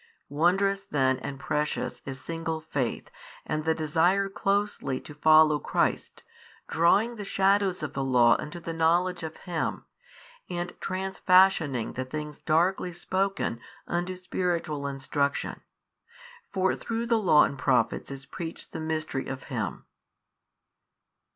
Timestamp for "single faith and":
2.19-3.65